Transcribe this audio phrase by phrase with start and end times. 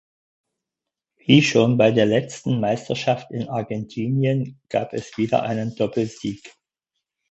[1.19, 6.55] Wie schon bei der letzten Meisterschaft in Argentinien gab es wieder einen Doppelsieg.